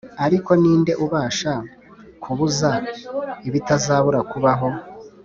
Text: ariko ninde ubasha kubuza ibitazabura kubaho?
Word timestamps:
ariko 0.25 0.51
ninde 0.61 0.93
ubasha 1.05 1.53
kubuza 2.23 2.69
ibitazabura 3.47 4.19
kubaho? 4.31 4.67